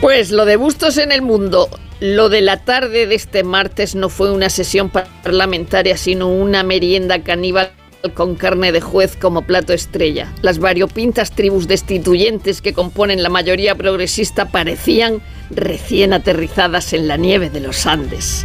Pues 0.00 0.30
lo 0.30 0.44
de 0.44 0.56
Bustos 0.56 0.98
en 0.98 1.12
el 1.12 1.22
mundo, 1.22 1.68
lo 2.00 2.28
de 2.28 2.40
la 2.40 2.64
tarde 2.64 3.06
de 3.06 3.14
este 3.14 3.44
martes 3.44 3.94
no 3.94 4.08
fue 4.08 4.32
una 4.32 4.50
sesión 4.50 4.90
parlamentaria, 4.90 5.96
sino 5.96 6.28
una 6.28 6.62
merienda 6.62 7.22
caníbal 7.22 7.72
con 8.14 8.34
carne 8.34 8.72
de 8.72 8.80
juez 8.80 9.16
como 9.16 9.42
plato 9.42 9.72
estrella. 9.72 10.32
Las 10.42 10.58
variopintas 10.58 11.30
tribus 11.30 11.66
destituyentes 11.68 12.60
que 12.60 12.74
componen 12.74 13.22
la 13.22 13.30
mayoría 13.30 13.74
progresista 13.74 14.50
parecían 14.50 15.22
recién 15.50 16.12
aterrizadas 16.12 16.92
en 16.92 17.08
la 17.08 17.16
nieve 17.16 17.48
de 17.48 17.60
los 17.60 17.86
Andes. 17.86 18.44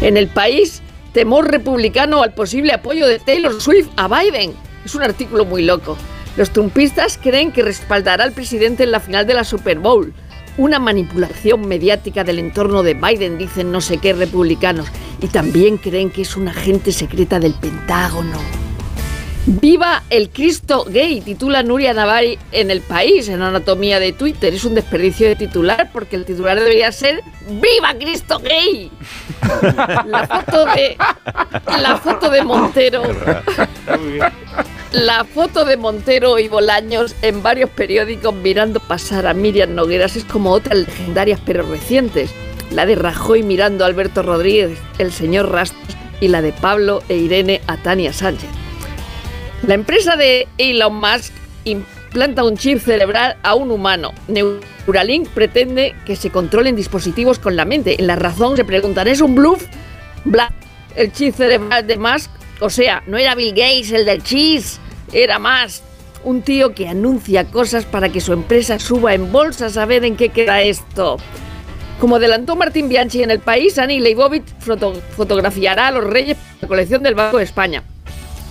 En 0.00 0.16
el 0.16 0.28
país, 0.28 0.82
temor 1.12 1.50
republicano 1.50 2.22
al 2.22 2.34
posible 2.34 2.72
apoyo 2.72 3.06
de 3.06 3.18
Taylor 3.18 3.60
Swift 3.60 3.88
a 3.96 4.06
Biden. 4.08 4.52
Es 4.84 4.94
un 4.94 5.02
artículo 5.02 5.44
muy 5.44 5.62
loco. 5.62 5.96
Los 6.36 6.50
trumpistas 6.50 7.18
creen 7.18 7.50
que 7.50 7.62
respaldará 7.62 8.24
al 8.24 8.32
presidente 8.32 8.84
en 8.84 8.92
la 8.92 9.00
final 9.00 9.26
de 9.26 9.34
la 9.34 9.44
Super 9.44 9.78
Bowl. 9.78 10.14
Una 10.60 10.78
manipulación 10.78 11.66
mediática 11.66 12.22
del 12.22 12.38
entorno 12.38 12.82
de 12.82 12.92
Biden, 12.92 13.38
dicen 13.38 13.72
no 13.72 13.80
sé 13.80 13.96
qué 13.96 14.12
republicanos. 14.12 14.88
Y 15.22 15.28
también 15.28 15.78
creen 15.78 16.10
que 16.10 16.20
es 16.20 16.36
una 16.36 16.50
agente 16.50 16.92
secreta 16.92 17.40
del 17.40 17.54
Pentágono. 17.54 18.36
¡Viva 19.46 20.02
el 20.10 20.28
Cristo 20.28 20.84
gay! 20.86 21.22
Titula 21.22 21.62
Nuria 21.62 21.94
Navari 21.94 22.38
en 22.52 22.70
el 22.70 22.82
país, 22.82 23.30
en 23.30 23.40
Anatomía 23.40 23.98
de 24.00 24.12
Twitter. 24.12 24.52
Es 24.52 24.64
un 24.66 24.74
desperdicio 24.74 25.28
de 25.28 25.36
titular 25.36 25.88
porque 25.94 26.16
el 26.16 26.26
titular 26.26 26.58
debería 26.58 26.92
ser 26.92 27.22
¡Viva 27.48 27.94
Cristo 27.98 28.38
gay! 28.40 28.90
La 30.08 30.28
foto 30.28 30.66
de. 30.66 30.98
La 31.80 31.96
foto 31.96 32.28
de 32.28 32.42
Montero. 32.42 33.02
La 34.92 35.22
foto 35.22 35.64
de 35.64 35.76
Montero 35.76 36.40
y 36.40 36.48
Bolaños 36.48 37.14
en 37.22 37.44
varios 37.44 37.70
periódicos 37.70 38.34
mirando 38.34 38.80
pasar 38.80 39.28
a 39.28 39.34
Miriam 39.34 39.76
Nogueras 39.76 40.16
es 40.16 40.24
como 40.24 40.50
otras 40.50 40.78
legendarias 40.78 41.40
pero 41.46 41.62
recientes. 41.62 42.32
La 42.72 42.86
de 42.86 42.96
Rajoy 42.96 43.44
mirando 43.44 43.84
a 43.84 43.86
Alberto 43.86 44.24
Rodríguez, 44.24 44.76
el 44.98 45.12
señor 45.12 45.52
Rastos 45.52 45.96
y 46.20 46.26
la 46.26 46.42
de 46.42 46.52
Pablo 46.52 47.04
e 47.08 47.16
Irene 47.18 47.60
a 47.68 47.76
Tania 47.76 48.12
Sánchez. 48.12 48.50
La 49.64 49.74
empresa 49.74 50.16
de 50.16 50.48
Elon 50.58 50.96
Musk 50.96 51.32
implanta 51.62 52.42
un 52.42 52.56
chip 52.56 52.80
cerebral 52.80 53.36
a 53.44 53.54
un 53.54 53.70
humano. 53.70 54.12
Neuralink 54.26 55.28
pretende 55.28 55.94
que 56.04 56.16
se 56.16 56.30
controlen 56.30 56.74
dispositivos 56.74 57.38
con 57.38 57.54
la 57.54 57.64
mente. 57.64 57.94
En 58.00 58.08
la 58.08 58.16
razón 58.16 58.56
se 58.56 58.64
preguntan, 58.64 59.06
¿es 59.06 59.20
un 59.20 59.36
bluff? 59.36 59.66
Bla, 60.24 60.52
el 60.96 61.12
chip 61.12 61.36
cerebral 61.36 61.86
de 61.86 61.96
Musk, 61.96 62.28
o 62.60 62.70
sea, 62.70 63.02
no 63.06 63.16
era 63.18 63.34
Bill 63.34 63.50
Gates 63.54 63.92
el 63.92 64.04
del 64.04 64.22
cheese, 64.22 64.78
era 65.12 65.38
más 65.38 65.82
un 66.24 66.42
tío 66.42 66.74
que 66.74 66.86
anuncia 66.88 67.44
cosas 67.46 67.84
para 67.86 68.10
que 68.10 68.20
su 68.20 68.32
empresa 68.32 68.78
suba 68.78 69.14
en 69.14 69.32
bolsa 69.32 69.66
a 69.66 69.70
saber 69.70 70.04
en 70.04 70.16
qué 70.16 70.28
queda 70.28 70.60
esto. 70.62 71.16
Como 71.98 72.16
adelantó 72.16 72.56
Martín 72.56 72.88
Bianchi 72.88 73.22
en 73.22 73.30
el 73.30 73.40
país, 73.40 73.78
Annie 73.78 74.00
Leibovitz 74.00 74.52
foto- 74.60 74.94
fotografiará 75.16 75.88
a 75.88 75.90
los 75.92 76.04
reyes 76.04 76.36
para 76.36 76.56
la 76.62 76.68
colección 76.68 77.02
del 77.02 77.14
Banco 77.14 77.38
de 77.38 77.44
España. 77.44 77.82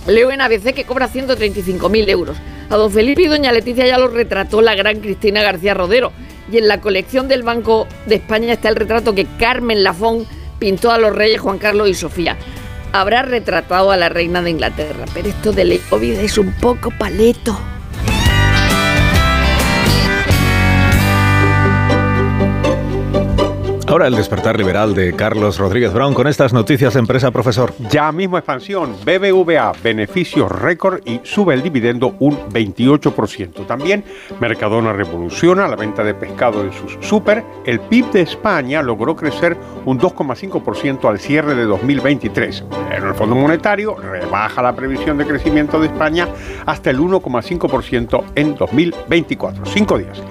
Leo 0.06 0.30
en 0.30 0.40
ABC 0.40 0.72
que 0.74 0.84
cobra 0.84 1.08
135.000 1.08 2.08
euros. 2.08 2.36
A 2.70 2.76
don 2.76 2.90
Felipe 2.92 3.22
y 3.22 3.26
doña 3.26 3.52
Leticia 3.52 3.86
ya 3.86 3.98
los 3.98 4.12
retrató 4.12 4.62
la 4.62 4.74
gran 4.74 5.00
Cristina 5.00 5.42
García 5.42 5.74
Rodero. 5.74 6.12
Y 6.52 6.58
en 6.58 6.68
la 6.68 6.80
colección 6.80 7.28
del 7.28 7.42
Banco 7.42 7.86
de 8.06 8.16
España 8.16 8.52
está 8.52 8.68
el 8.68 8.76
retrato 8.76 9.14
que 9.14 9.26
Carmen 9.38 9.82
Lafón 9.84 10.26
pintó 10.58 10.90
a 10.92 10.98
los 10.98 11.14
reyes 11.14 11.40
Juan 11.40 11.58
Carlos 11.58 11.88
y 11.88 11.94
Sofía. 11.94 12.36
Habrá 12.92 13.22
retratado 13.22 13.92
a 13.92 13.96
la 13.96 14.08
reina 14.08 14.42
de 14.42 14.50
Inglaterra, 14.50 15.04
pero 15.14 15.28
esto 15.28 15.52
del 15.52 15.80
COVID 15.88 16.18
es 16.18 16.38
un 16.38 16.52
poco 16.54 16.90
paleto. 16.90 17.56
Ahora 23.90 24.06
el 24.06 24.14
despertar 24.14 24.56
liberal 24.56 24.94
de 24.94 25.16
Carlos 25.16 25.58
Rodríguez 25.58 25.92
Brown 25.92 26.14
con 26.14 26.28
estas 26.28 26.52
noticias 26.52 26.94
empresa, 26.94 27.32
profesor. 27.32 27.74
Ya 27.90 28.12
mismo 28.12 28.38
expansión, 28.38 28.94
BBVA, 29.04 29.72
beneficios 29.82 30.48
récord 30.48 31.00
y 31.04 31.20
sube 31.24 31.54
el 31.54 31.62
dividendo 31.64 32.14
un 32.20 32.38
28%. 32.50 33.66
También 33.66 34.04
Mercadona 34.38 34.92
revoluciona 34.92 35.66
la 35.66 35.74
venta 35.74 36.04
de 36.04 36.14
pescado 36.14 36.62
en 36.62 36.72
sus 36.72 37.04
super. 37.04 37.44
El 37.66 37.80
PIB 37.80 38.12
de 38.12 38.20
España 38.20 38.80
logró 38.80 39.16
crecer 39.16 39.56
un 39.84 39.98
2,5% 39.98 41.10
al 41.10 41.18
cierre 41.18 41.56
de 41.56 41.64
2023. 41.64 42.66
Pero 42.90 43.08
el 43.08 43.14
Fondo 43.16 43.34
Monetario 43.34 43.96
rebaja 43.96 44.62
la 44.62 44.76
previsión 44.76 45.18
de 45.18 45.26
crecimiento 45.26 45.80
de 45.80 45.88
España 45.88 46.28
hasta 46.64 46.90
el 46.90 47.00
1,5% 47.00 48.22
en 48.36 48.54
2024. 48.54 49.66
Cinco 49.66 49.98
días. 49.98 50.22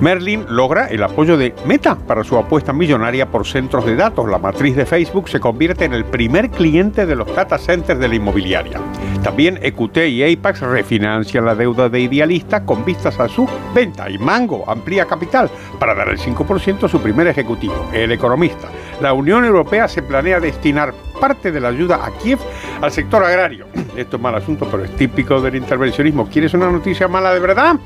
Merlin 0.00 0.44
logra 0.48 0.86
el 0.86 1.02
apoyo 1.02 1.36
de 1.36 1.54
Meta 1.66 1.96
para 1.96 2.22
su 2.22 2.36
apuesta 2.36 2.72
millonaria 2.72 3.30
por 3.30 3.46
centros 3.46 3.84
de 3.84 3.96
datos. 3.96 4.28
La 4.28 4.38
matriz 4.38 4.76
de 4.76 4.86
Facebook 4.86 5.28
se 5.28 5.40
convierte 5.40 5.84
en 5.84 5.92
el 5.92 6.04
primer 6.04 6.50
cliente 6.50 7.04
de 7.04 7.16
los 7.16 7.34
data 7.34 7.58
centers 7.58 7.98
de 7.98 8.08
la 8.08 8.14
inmobiliaria. 8.14 8.80
También 9.24 9.58
EQT 9.60 9.96
y 10.08 10.22
Apex 10.22 10.60
refinancian 10.60 11.44
la 11.44 11.56
deuda 11.56 11.88
de 11.88 12.00
Idealista 12.00 12.64
con 12.64 12.84
vistas 12.84 13.18
a 13.18 13.28
su 13.28 13.48
venta. 13.74 14.08
Y 14.08 14.18
Mango 14.18 14.64
amplía 14.68 15.04
capital 15.04 15.50
para 15.80 15.96
dar 15.96 16.08
el 16.10 16.18
5% 16.18 16.84
a 16.84 16.88
su 16.88 17.00
primer 17.00 17.26
ejecutivo, 17.26 17.90
el 17.92 18.12
economista. 18.12 18.68
La 19.00 19.12
Unión 19.12 19.44
Europea 19.44 19.88
se 19.88 20.02
planea 20.02 20.38
destinar 20.38 20.94
parte 21.20 21.50
de 21.50 21.60
la 21.60 21.68
ayuda 21.68 22.06
a 22.06 22.12
Kiev 22.18 22.38
al 22.80 22.92
sector 22.92 23.24
agrario. 23.24 23.66
Esto 23.96 24.16
es 24.16 24.22
mal 24.22 24.36
asunto, 24.36 24.68
pero 24.70 24.84
es 24.84 24.94
típico 24.94 25.40
del 25.40 25.56
intervencionismo. 25.56 26.28
¿Quieres 26.28 26.54
una 26.54 26.70
noticia 26.70 27.08
mala 27.08 27.34
de 27.34 27.40
verdad? 27.40 27.76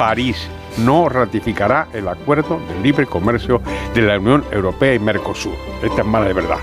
París 0.00 0.48
no 0.78 1.10
ratificará 1.10 1.88
el 1.92 2.08
acuerdo 2.08 2.58
de 2.66 2.80
libre 2.80 3.04
comercio 3.04 3.60
de 3.94 4.00
la 4.00 4.18
Unión 4.18 4.42
Europea 4.50 4.94
y 4.94 4.98
Mercosur. 4.98 5.52
Esta 5.82 6.00
es 6.00 6.06
mala 6.06 6.24
de 6.24 6.32
verdad. 6.32 6.56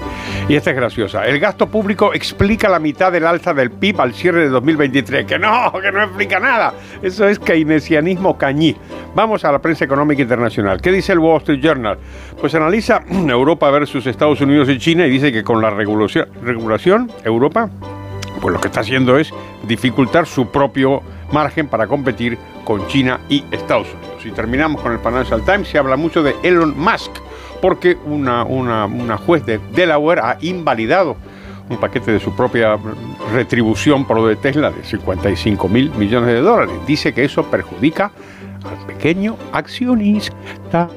Y 0.50 0.56
esta 0.56 0.72
es 0.72 0.76
graciosa. 0.76 1.24
El 1.24 1.40
gasto 1.40 1.68
público 1.68 2.16
explica 2.16 2.68
la 2.68 2.80
mitad 2.80 3.12
del 3.12 3.28
alza 3.28 3.54
del 3.54 3.70
PIB 3.70 4.02
al 4.02 4.16
cierre 4.16 4.40
de 4.40 4.50
2023. 4.50 5.28
Que 5.28 5.38
no, 5.38 5.72
que 5.80 5.92
no 5.92 6.02
explica 6.02 6.40
nada. 6.40 6.74
Eso 7.04 7.28
es 7.28 7.38
keynesianismo 7.38 8.40
cañí. 8.40 8.76
Vamos 9.14 9.46
a 9.46 9.52
la 9.52 9.60
prensa 9.60 9.86
económica 9.86 10.24
internacional. 10.24 10.82
¿Qué 10.82 10.92
dice 10.92 11.14
el 11.14 11.20
Wall 11.20 11.38
Street 11.38 11.62
Journal? 11.62 12.00
Pues 12.42 12.56
analiza 12.56 13.04
Europa 13.08 13.70
versus 13.70 14.08
Estados 14.08 14.42
Unidos 14.42 14.68
y 14.68 14.80
China 14.80 15.06
y 15.06 15.12
dice 15.12 15.32
que 15.32 15.44
con 15.44 15.62
la 15.62 15.70
regulación, 15.70 16.28
regulación 16.42 17.12
Europa 17.24 17.70
pues 18.42 18.54
lo 18.54 18.62
que 18.62 18.68
está 18.68 18.82
haciendo 18.82 19.18
es 19.18 19.34
dificultar 19.68 20.26
su 20.26 20.52
propio 20.52 21.02
margen 21.32 21.68
para 21.68 21.88
competir 21.88 22.38
con 22.64 22.88
China 22.88 23.20
y 23.30 23.44
Estados 23.52 23.88
Unidos. 23.94 24.26
Y 24.26 24.32
terminamos 24.32 24.82
con 24.82 24.92
el 24.92 25.00
Financial 25.00 25.44
Times, 25.44 25.68
se 25.68 25.78
habla 25.78 25.96
mucho 25.96 26.24
de 26.24 26.36
Elon 26.44 26.78
Musk, 26.78 27.12
porque 27.62 27.98
una, 28.06 28.44
una, 28.44 28.86
una 28.86 29.18
juez 29.18 29.46
de 29.46 29.60
Delaware 29.74 30.22
ha 30.22 30.38
invalidado 30.42 31.18
un 31.70 31.78
paquete 31.78 32.12
de 32.12 32.20
su 32.20 32.34
propia 32.36 32.78
retribución 33.34 34.06
por 34.06 34.18
lo 34.18 34.28
de 34.28 34.36
Tesla 34.38 34.72
de 34.72 34.84
55 34.84 35.68
mil 35.68 35.92
millones 35.92 36.30
de 36.30 36.42
dólares. 36.42 36.76
Dice 36.86 37.14
que 37.14 37.26
eso 37.26 37.44
perjudica 37.44 38.12
al 38.64 38.86
pequeño 38.86 39.38
accionista. 39.52 40.90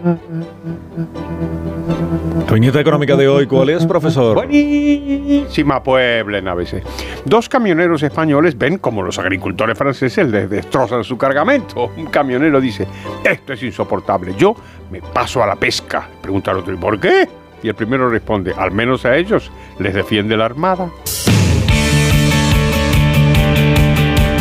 La 2.46 2.52
viñeta 2.52 2.80
económica 2.80 3.16
de 3.16 3.28
hoy, 3.28 3.46
¿cuál 3.46 3.70
es, 3.70 3.86
profesor? 3.86 4.34
Buenísima 4.34 5.82
Pueblen 5.82 6.48
a 6.48 6.54
veces. 6.54 6.82
Dos 7.24 7.48
camioneros 7.48 8.02
españoles 8.02 8.56
ven 8.56 8.78
como 8.78 9.02
los 9.02 9.18
agricultores 9.18 9.76
franceses 9.76 10.28
les 10.28 10.48
destrozan 10.48 11.04
su 11.04 11.16
cargamento. 11.16 11.90
Un 11.96 12.06
camionero 12.06 12.60
dice, 12.60 12.86
esto 13.24 13.52
es 13.52 13.62
insoportable, 13.62 14.34
yo 14.36 14.54
me 14.90 15.00
paso 15.00 15.42
a 15.42 15.46
la 15.46 15.56
pesca. 15.56 16.08
Pregunta 16.20 16.50
al 16.50 16.58
otro, 16.58 16.74
¿y 16.74 16.76
por 16.76 16.98
qué? 16.98 17.28
Y 17.62 17.68
el 17.68 17.74
primero 17.74 18.08
responde, 18.08 18.54
al 18.56 18.72
menos 18.72 19.04
a 19.04 19.16
ellos 19.16 19.50
les 19.78 19.94
defiende 19.94 20.36
la 20.36 20.46
armada. 20.46 20.90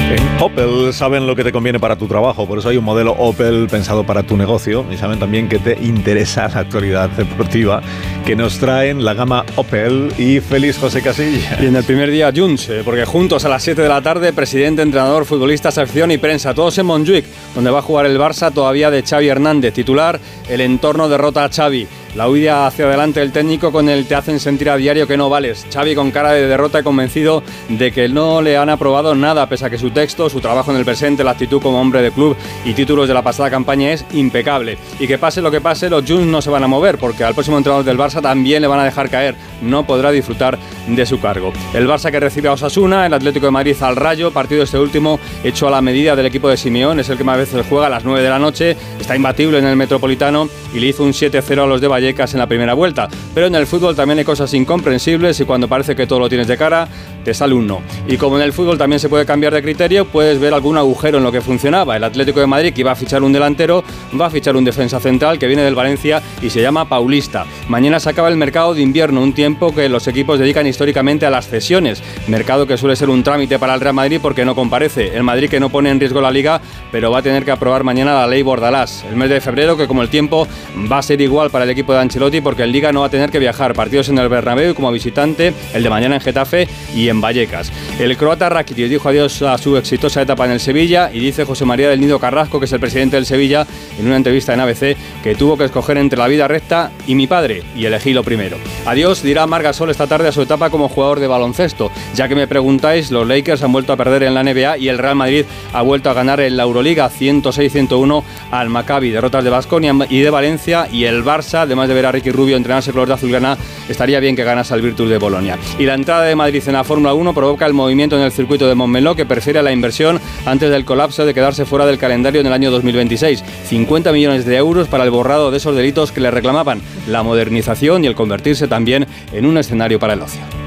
En 0.09 0.41
Opel 0.41 0.91
saben 0.91 1.27
lo 1.27 1.35
que 1.35 1.43
te 1.43 1.51
conviene 1.51 1.79
para 1.79 1.95
tu 1.95 2.07
trabajo, 2.07 2.47
por 2.47 2.57
eso 2.57 2.69
hay 2.69 2.77
un 2.77 2.83
modelo 2.83 3.11
Opel 3.11 3.67
pensado 3.69 4.03
para 4.03 4.23
tu 4.23 4.37
negocio 4.37 4.83
y 4.91 4.97
saben 4.97 5.19
también 5.19 5.47
que 5.47 5.59
te 5.59 5.77
interesa 5.79 6.47
la 6.47 6.61
actualidad 6.61 7.11
deportiva 7.11 7.83
que 8.25 8.35
nos 8.35 8.57
traen 8.57 9.05
la 9.05 9.13
gama 9.13 9.45
Opel 9.55 10.11
y 10.17 10.39
Félix 10.39 10.79
José 10.79 11.03
Casilla. 11.03 11.59
Y 11.61 11.67
en 11.67 11.75
el 11.75 11.83
primer 11.83 12.09
día 12.09 12.31
Junts, 12.35 12.69
eh, 12.69 12.81
porque 12.83 13.05
juntos 13.05 13.45
a 13.45 13.49
las 13.49 13.61
7 13.61 13.83
de 13.83 13.89
la 13.89 14.01
tarde, 14.01 14.33
presidente, 14.33 14.81
entrenador, 14.81 15.25
futbolista, 15.25 15.69
sección 15.69 16.09
y 16.09 16.17
prensa, 16.17 16.55
todos 16.55 16.75
en 16.79 16.87
Montjuic, 16.87 17.25
donde 17.53 17.69
va 17.69 17.79
a 17.79 17.83
jugar 17.83 18.07
el 18.07 18.17
Barça 18.17 18.51
todavía 18.51 18.89
de 18.89 19.03
Xavi 19.03 19.27
Hernández, 19.27 19.75
titular, 19.75 20.19
el 20.49 20.61
entorno 20.61 21.07
derrota 21.07 21.43
a 21.43 21.49
Xavi. 21.49 21.87
La 22.15 22.27
huida 22.27 22.65
hacia 22.65 22.85
adelante 22.85 23.19
del 23.19 23.31
técnico 23.31 23.71
con 23.71 23.87
el 23.87 24.07
te 24.07 24.15
hacen 24.15 24.39
sentir 24.39 24.69
a 24.69 24.77
diario 24.77 25.07
que 25.07 25.15
no 25.15 25.29
vales. 25.29 25.67
Xavi 25.71 25.93
con 25.93 26.09
cara 26.09 26.31
de 26.31 26.47
derrota 26.47 26.79
y 26.79 26.83
convencido 26.83 27.43
de 27.69 27.91
que 27.91 28.09
no 28.09 28.41
le 28.41 28.57
han 28.57 28.69
aprobado 28.69 29.13
nada, 29.13 29.47
pese 29.47 29.67
a 29.67 29.69
que 29.69 29.77
su 29.77 29.91
texto, 29.91 30.27
su 30.27 30.41
trabajo 30.41 30.71
en 30.71 30.77
el 30.77 30.85
presente, 30.85 31.23
la 31.23 31.31
actitud 31.31 31.61
como 31.61 31.79
hombre 31.79 32.01
de 32.01 32.11
club 32.11 32.35
y 32.65 32.73
títulos 32.73 33.07
de 33.07 33.13
la 33.13 33.21
pasada 33.21 33.51
campaña 33.51 33.91
es 33.91 34.05
impecable. 34.11 34.79
Y 34.99 35.07
que 35.07 35.19
pase 35.19 35.41
lo 35.41 35.51
que 35.51 35.61
pase, 35.61 35.89
los 35.89 36.03
Juns 36.03 36.25
no 36.25 36.41
se 36.41 36.49
van 36.49 36.63
a 36.63 36.67
mover, 36.67 36.97
porque 36.97 37.23
al 37.23 37.35
próximo 37.35 37.57
entrenador 37.57 37.85
del 37.85 37.97
Barça 37.97 38.21
también 38.21 38.63
le 38.63 38.67
van 38.67 38.79
a 38.79 38.85
dejar 38.85 39.09
caer. 39.09 39.35
No 39.61 39.85
podrá 39.85 40.11
disfrutar 40.11 40.57
de 40.95 41.05
su 41.05 41.19
cargo. 41.19 41.53
El 41.73 41.87
Barça 41.87 42.11
que 42.11 42.19
recibe 42.19 42.49
a 42.49 42.53
Osasuna, 42.53 43.05
el 43.05 43.13
Atlético 43.13 43.45
de 43.47 43.51
Madrid 43.51 43.75
al 43.81 43.95
Rayo, 43.95 44.31
partido 44.31 44.63
este 44.63 44.77
último 44.77 45.19
hecho 45.43 45.67
a 45.67 45.71
la 45.71 45.81
medida 45.81 46.15
del 46.15 46.25
equipo 46.25 46.49
de 46.49 46.57
Simeón, 46.57 46.99
es 46.99 47.09
el 47.09 47.17
que 47.17 47.23
más 47.23 47.37
veces 47.37 47.65
juega 47.67 47.87
a 47.87 47.89
las 47.89 48.03
9 48.03 48.21
de 48.21 48.29
la 48.29 48.39
noche, 48.39 48.75
está 48.99 49.15
imbatible 49.15 49.59
en 49.59 49.65
el 49.65 49.75
Metropolitano 49.75 50.49
y 50.73 50.79
le 50.79 50.87
hizo 50.87 51.03
un 51.03 51.11
7-0 51.11 51.63
a 51.63 51.65
los 51.65 51.81
de 51.81 51.87
Vallecas 51.87 52.33
en 52.33 52.39
la 52.39 52.47
primera 52.47 52.73
vuelta. 52.73 53.07
Pero 53.33 53.47
en 53.47 53.55
el 53.55 53.67
fútbol 53.67 53.95
también 53.95 54.19
hay 54.19 54.25
cosas 54.25 54.53
incomprensibles 54.53 55.39
y 55.39 55.45
cuando 55.45 55.67
parece 55.67 55.95
que 55.95 56.07
todo 56.07 56.19
lo 56.19 56.29
tienes 56.29 56.47
de 56.47 56.57
cara, 56.57 56.87
te 57.23 57.33
sale 57.33 57.53
un 57.53 57.67
no. 57.67 57.81
Y 58.07 58.17
como 58.17 58.37
en 58.37 58.43
el 58.43 58.53
fútbol 58.53 58.77
también 58.77 58.99
se 58.99 59.09
puede 59.09 59.25
cambiar 59.25 59.53
de 59.53 59.61
criterio, 59.61 60.05
puedes 60.05 60.39
ver 60.39 60.53
algún 60.53 60.77
agujero 60.77 61.17
en 61.17 61.23
lo 61.23 61.31
que 61.31 61.41
funcionaba. 61.41 61.95
El 61.95 62.03
Atlético 62.03 62.39
de 62.39 62.47
Madrid, 62.47 62.73
que 62.73 62.81
iba 62.81 62.91
a 62.91 62.95
fichar 62.95 63.23
un 63.23 63.33
delantero, 63.33 63.83
va 64.19 64.27
a 64.27 64.29
fichar 64.29 64.55
un 64.55 64.63
defensa 64.63 64.99
central 64.99 65.39
que 65.39 65.47
viene 65.47 65.63
del 65.63 65.75
Valencia 65.75 66.21
y 66.41 66.49
se 66.49 66.61
llama 66.61 66.87
Paulista. 66.87 67.45
Mañana 67.67 67.99
se 67.99 68.09
acaba 68.09 68.29
el 68.29 68.37
mercado 68.37 68.73
de 68.73 68.81
invierno, 68.81 69.21
un 69.21 69.33
tiempo 69.33 69.73
que 69.73 69.89
los 69.89 70.07
equipos 70.07 70.39
dedican 70.39 70.67
históricamente 70.79 71.25
a 71.25 71.29
las 71.29 71.49
cesiones. 71.49 72.01
Mercado 72.27 72.65
que 72.65 72.77
suele 72.77 72.95
ser 72.95 73.09
un 73.09 73.21
trámite 73.21 73.59
para 73.59 73.73
el 73.73 73.81
Real 73.81 73.93
Madrid 73.93 74.19
porque 74.21 74.45
no 74.45 74.55
comparece. 74.55 75.13
El 75.13 75.23
Madrid 75.23 75.49
que 75.49 75.59
no 75.59 75.67
pone 75.67 75.89
en 75.89 75.99
riesgo 75.99 76.21
la 76.21 76.31
liga, 76.31 76.61
pero 76.89 77.11
va 77.11 77.19
a 77.19 77.21
tener 77.21 77.43
que 77.43 77.51
aprobar 77.51 77.83
mañana 77.83 78.13
la 78.13 78.27
ley 78.27 78.43
Bordalás. 78.43 79.03
El 79.09 79.17
mes 79.17 79.29
de 79.29 79.41
febrero, 79.41 79.75
que 79.75 79.87
como 79.87 80.03
el 80.03 80.07
tiempo 80.07 80.47
va 80.89 80.99
a 80.99 81.01
ser 81.01 81.19
igual 81.19 81.49
para 81.49 81.65
el 81.65 81.69
equipo 81.69 81.91
de 81.91 81.99
Ancelotti 81.99 82.39
porque 82.39 82.63
en 82.63 82.71
liga 82.71 82.93
no 82.93 83.01
va 83.01 83.07
a 83.07 83.09
tener 83.09 83.29
que 83.29 83.39
viajar. 83.39 83.73
Partidos 83.73 84.07
en 84.07 84.19
el 84.19 84.29
Bernabéu 84.29 84.73
como 84.73 84.89
visitante, 84.89 85.53
el 85.73 85.83
de 85.83 85.89
mañana 85.89 86.15
en 86.15 86.21
Getafe 86.21 86.69
y 86.95 87.09
en 87.09 87.19
Vallecas. 87.19 87.73
El 87.99 88.15
croata 88.15 88.47
Rakitic 88.47 88.87
dijo 88.87 89.09
adiós 89.09 89.41
a 89.41 89.57
su 89.57 89.75
exitosa 89.75 90.21
etapa 90.21 90.45
en 90.45 90.51
el 90.51 90.61
Sevilla 90.61 91.11
y 91.11 91.19
dice 91.19 91.43
José 91.43 91.65
María 91.65 91.89
del 91.89 91.99
Nido 91.99 92.19
Carrasco, 92.19 92.57
que 92.57 92.67
es 92.67 92.71
el 92.71 92.79
presidente 92.79 93.17
del 93.17 93.25
Sevilla, 93.25 93.67
en 93.99 94.07
una 94.07 94.15
entrevista 94.15 94.53
en 94.53 94.61
ABC, 94.61 94.95
que 95.21 95.35
tuvo 95.37 95.57
que 95.57 95.65
escoger 95.65 95.97
entre 95.97 96.17
la 96.17 96.29
vida 96.29 96.47
recta 96.47 96.91
y 97.05 97.15
mi 97.15 97.27
padre 97.27 97.63
y 97.75 97.83
elegí 97.83 98.13
lo 98.13 98.23
primero. 98.23 98.55
Adiós, 98.85 99.21
dirá 99.21 99.45
Margasol 99.45 99.89
esta 99.89 100.07
tarde 100.07 100.29
a 100.29 100.31
su 100.31 100.41
etapa 100.41 100.68
como 100.69 100.89
jugador 100.89 101.19
de 101.19 101.27
baloncesto. 101.27 101.91
Ya 102.15 102.27
que 102.27 102.35
me 102.35 102.47
preguntáis, 102.47 103.11
los 103.11 103.27
Lakers 103.27 103.63
han 103.63 103.71
vuelto 103.71 103.93
a 103.93 103.97
perder 103.97 104.23
en 104.23 104.33
la 104.33 104.43
NBA 104.43 104.77
y 104.77 104.89
el 104.89 104.97
Real 104.97 105.15
Madrid 105.15 105.45
ha 105.73 105.81
vuelto 105.81 106.09
a 106.09 106.13
ganar 106.13 106.39
en 106.39 106.57
la 106.57 106.63
Euroliga 106.63 107.09
106-101 107.09 108.23
al 108.51 108.69
Maccabi. 108.69 109.09
Derrotas 109.09 109.43
de 109.43 109.49
Basconia 109.49 109.93
y 110.09 110.19
de 110.19 110.29
Valencia 110.29 110.87
y 110.91 111.05
el 111.05 111.23
Barça, 111.23 111.59
además 111.61 111.87
de 111.87 111.93
ver 111.93 112.05
a 112.05 112.11
Ricky 112.11 112.31
Rubio 112.31 112.57
entrenarse 112.57 112.91
color 112.91 113.07
de 113.07 113.13
azulgrana, 113.15 113.57
estaría 113.87 114.19
bien 114.19 114.35
que 114.35 114.43
ganase 114.43 114.73
al 114.73 114.81
Virtus 114.81 115.09
de 115.09 115.17
Bolonia. 115.17 115.57
Y 115.77 115.85
la 115.85 115.93
entrada 115.93 116.23
de 116.23 116.35
Madrid 116.35 116.63
en 116.65 116.73
la 116.73 116.83
Fórmula 116.83 117.13
1 117.13 117.33
provoca 117.33 117.65
el 117.65 117.73
movimiento 117.73 118.15
en 118.15 118.23
el 118.23 118.31
circuito 118.31 118.67
de 118.67 118.75
Montmeló 118.75 119.15
que 119.15 119.25
prefiere 119.25 119.61
la 119.63 119.71
inversión 119.71 120.19
antes 120.45 120.69
del 120.69 120.85
colapso 120.85 121.25
de 121.25 121.33
quedarse 121.33 121.65
fuera 121.65 121.85
del 121.85 121.97
calendario 121.97 122.41
en 122.41 122.47
el 122.47 122.53
año 122.53 122.71
2026. 122.71 123.43
50 123.65 124.11
millones 124.11 124.45
de 124.45 124.57
euros 124.57 124.87
para 124.87 125.03
el 125.03 125.11
borrado 125.11 125.51
de 125.51 125.57
esos 125.57 125.75
delitos 125.75 126.11
que 126.11 126.21
le 126.21 126.31
reclamaban, 126.31 126.81
la 127.07 127.23
modernización 127.23 128.03
y 128.03 128.07
el 128.07 128.15
convertirse 128.15 128.67
también 128.67 129.07
en 129.33 129.45
un 129.45 129.57
escenario 129.57 129.99
para 129.99 130.13
el 130.13 130.21
ocio. 130.21 130.58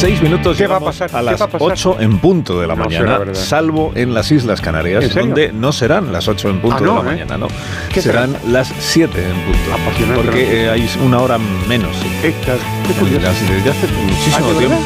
Seis 0.00 0.22
minutos 0.22 0.56
¿Qué 0.56 0.66
va 0.68 0.76
a 0.76 0.80
pasar? 0.80 1.10
a 1.12 1.18
¿Qué 1.18 1.24
las? 1.24 1.40
8 1.58 1.96
en 2.00 2.18
punto 2.18 2.60
de 2.60 2.68
la 2.68 2.76
No 2.76 2.84
mañana, 2.84 3.18
salvo 3.34 3.90
en 3.96 4.14
las 4.14 4.30
Islas 4.30 4.60
Canarias, 4.60 5.12
donde 5.12 5.52
no 5.52 5.72
serán 5.72 6.12
las 6.12 6.28
8 6.28 6.50
en 6.50 6.60
punto 6.60 6.76
Ah, 6.76 6.80
de 6.80 6.86
la 6.86 7.00
¿eh? 7.00 7.02
mañana, 7.02 7.38
no. 7.38 7.48
¿Qué 7.92 8.00
Serán 8.00 8.36
las 8.46 8.72
7 8.78 9.20
en 9.20 9.34
punto. 9.44 9.74
Apasionante, 9.82 10.22
Porque 10.22 10.64
eh, 10.66 10.70
hay 10.70 10.88
una 11.04 11.18
hora 11.20 11.38
menos. 11.68 11.96
sí. 11.96 12.08
Esta, 12.28 12.54
qué 12.86 12.92
En 12.92 12.98
curioso. 12.98 13.26
las- 13.26 13.40
Desde 13.48 13.70
hace. 13.70 13.86
Muchísimo 13.88 14.48
tiempo. 14.52 14.76